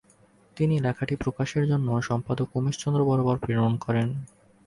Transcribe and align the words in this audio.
তিনি 0.57 0.75
লেখাটি 0.79 1.15
প্রকাশের 1.15 1.63
জন্য 1.67 1.87
সম্পাদক 2.01 2.47
উমেশ 2.55 2.75
চন্দ্র 2.79 3.01
বরাবর 3.05 3.35
প্রেরণ 3.37 3.73
করেন। 3.77 4.07